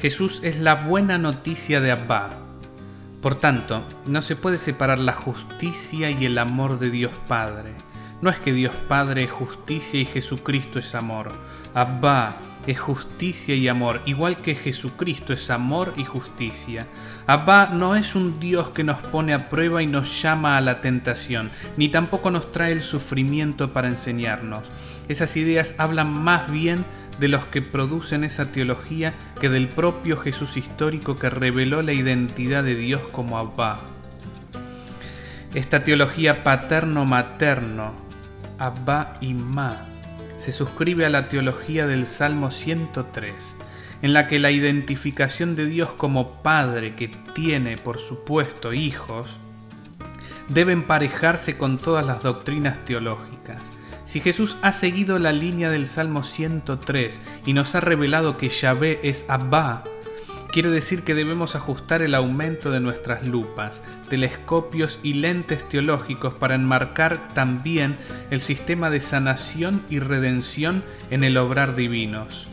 [0.00, 2.30] Jesús es la buena noticia de Abba.
[3.20, 7.74] Por tanto, no se puede separar la justicia y el amor de Dios Padre.
[8.22, 11.28] No es que Dios Padre es justicia y Jesucristo es amor.
[11.74, 12.34] Abba
[12.66, 16.86] es justicia y amor, igual que Jesucristo es amor y justicia.
[17.26, 20.80] Abba no es un Dios que nos pone a prueba y nos llama a la
[20.80, 24.62] tentación, ni tampoco nos trae el sufrimiento para enseñarnos.
[25.08, 26.86] Esas ideas hablan más bien
[27.20, 32.64] de los que producen esa teología que del propio Jesús histórico que reveló la identidad
[32.64, 33.82] de Dios como Abba.
[35.54, 37.92] Esta teología paterno-materno,
[38.58, 39.86] Abba y Ma,
[40.38, 43.56] se suscribe a la teología del Salmo 103,
[44.00, 49.38] en la que la identificación de Dios como Padre que tiene, por supuesto, hijos,
[50.48, 53.72] debe emparejarse con todas las doctrinas teológicas.
[54.10, 58.98] Si Jesús ha seguido la línea del Salmo 103 y nos ha revelado que Yahvé
[59.04, 59.84] es Abba,
[60.50, 66.56] quiere decir que debemos ajustar el aumento de nuestras lupas, telescopios y lentes teológicos para
[66.56, 67.96] enmarcar también
[68.32, 70.82] el sistema de sanación y redención
[71.12, 72.48] en el obrar divinos.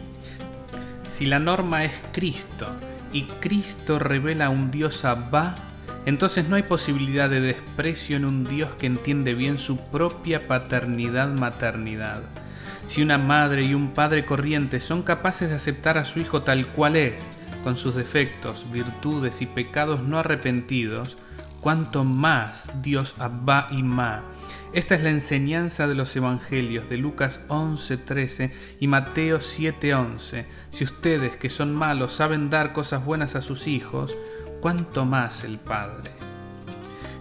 [1.10, 2.68] Si la norma es Cristo
[3.12, 5.56] y Cristo revela un Dios Abba,
[6.08, 12.24] entonces no hay posibilidad de desprecio en un Dios que entiende bien su propia paternidad-maternidad.
[12.88, 16.68] Si una madre y un padre corriente son capaces de aceptar a su hijo tal
[16.68, 17.30] cual es,
[17.62, 21.18] con sus defectos, virtudes y pecados no arrepentidos,
[21.60, 24.24] cuanto más Dios Abba y Ma.
[24.72, 30.46] Esta es la enseñanza de los evangelios de Lucas 11:13 y Mateo 7:11.
[30.72, 34.18] Si ustedes que son malos saben dar cosas buenas a sus hijos,
[34.60, 36.12] cuánto más el Padre.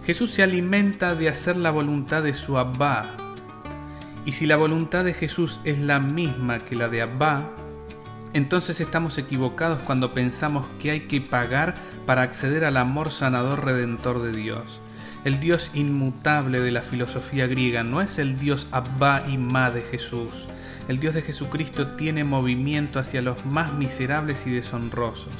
[0.05, 3.17] Jesús se alimenta de hacer la voluntad de su Abba.
[4.25, 7.51] Y si la voluntad de Jesús es la misma que la de Abba,
[8.33, 14.21] entonces estamos equivocados cuando pensamos que hay que pagar para acceder al amor sanador redentor
[14.21, 14.81] de Dios.
[15.27, 19.81] El Dios inmutable de la filosofía griega no es el Dios Abba y Ma de
[19.81, 20.47] Jesús.
[20.87, 25.33] El Dios de Jesucristo tiene movimiento hacia los más miserables y deshonrosos,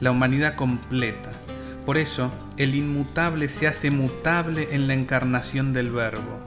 [0.00, 1.30] la humanidad completa.
[1.84, 6.40] Por eso, el inmutable se hace mutable en la encarnación del Verbo.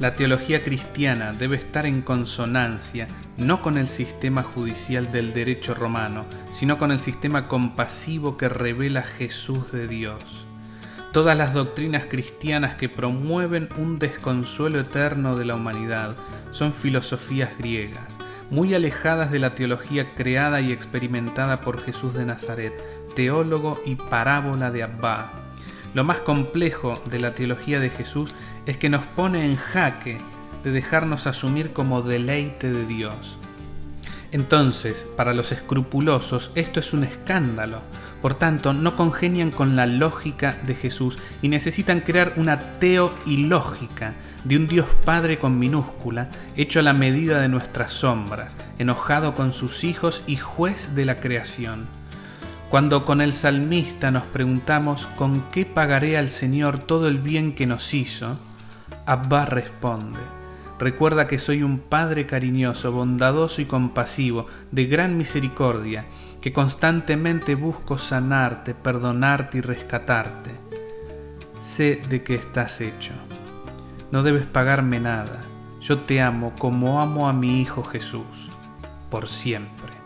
[0.00, 6.24] La teología cristiana debe estar en consonancia no con el sistema judicial del derecho romano,
[6.52, 10.46] sino con el sistema compasivo que revela Jesús de Dios.
[11.14, 16.16] Todas las doctrinas cristianas que promueven un desconsuelo eterno de la humanidad
[16.50, 18.18] son filosofías griegas,
[18.50, 22.72] muy alejadas de la teología creada y experimentada por Jesús de Nazaret,
[23.14, 25.30] teólogo y parábola de Abba.
[25.94, 28.34] Lo más complejo de la teología de Jesús
[28.66, 30.18] es que nos pone en jaque
[30.64, 33.38] de dejarnos asumir como deleite de Dios.
[34.34, 37.82] Entonces, para los escrupulosos esto es un escándalo,
[38.20, 44.56] por tanto no congenian con la lógica de Jesús y necesitan crear una teoilógica de
[44.56, 49.84] un Dios Padre con minúscula, hecho a la medida de nuestras sombras, enojado con sus
[49.84, 51.86] hijos y juez de la creación.
[52.70, 57.68] Cuando con el salmista nos preguntamos con qué pagaré al Señor todo el bien que
[57.68, 58.36] nos hizo,
[59.06, 60.18] Abba responde,
[60.78, 66.06] Recuerda que soy un Padre cariñoso, bondadoso y compasivo, de gran misericordia,
[66.40, 70.50] que constantemente busco sanarte, perdonarte y rescatarte.
[71.60, 73.12] Sé de qué estás hecho.
[74.10, 75.40] No debes pagarme nada.
[75.80, 78.50] Yo te amo como amo a mi Hijo Jesús,
[79.10, 80.03] por siempre.